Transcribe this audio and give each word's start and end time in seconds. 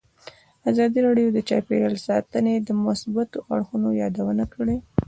ازادي 0.69 0.99
راډیو 1.07 1.27
د 1.33 1.39
چاپیریال 1.49 1.95
ساتنه 2.07 2.53
د 2.67 2.69
مثبتو 2.85 3.37
اړخونو 3.53 3.89
یادونه 4.01 4.43
کړې. 4.53 4.77